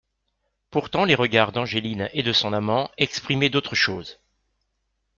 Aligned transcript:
Pourtant 0.71 1.05
les 1.05 1.13
regards 1.13 1.51
d'Angeline 1.51 2.09
et 2.13 2.23
de 2.23 2.33
son 2.33 2.53
amant 2.53 2.89
exprimaient 2.97 3.51
d'autres 3.51 3.75
choses. 3.75 4.19